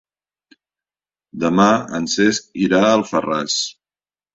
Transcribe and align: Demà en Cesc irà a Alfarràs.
Demà 1.45 1.69
en 2.01 2.11
Cesc 2.17 2.51
irà 2.67 2.85
a 2.85 2.93
Alfarràs. 2.99 3.65